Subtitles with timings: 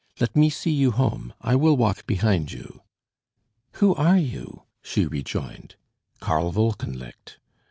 [0.19, 1.31] "Let me see you home.
[1.41, 2.81] I will walk behind you."
[3.73, 5.75] "Who are you?" she rejoined.
[6.19, 7.37] "Karl Wolkenlicht."